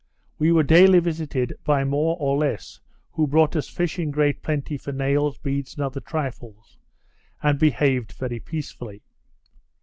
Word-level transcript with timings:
We 0.39 0.51
were 0.51 0.63
daily 0.63 0.97
visited 0.97 1.53
by 1.63 1.83
more 1.83 2.17
or 2.19 2.35
less, 2.35 2.79
who 3.11 3.27
brought 3.27 3.55
us 3.55 3.69
fish 3.69 3.99
in 3.99 4.09
great 4.09 4.41
plenty 4.41 4.75
for 4.75 4.91
nails, 4.91 5.37
beads, 5.37 5.75
and 5.75 5.83
other 5.83 5.99
trifles, 6.01 6.79
and 7.43 7.59
behaved 7.59 8.13
very 8.13 8.39
peaceably. 8.39 9.03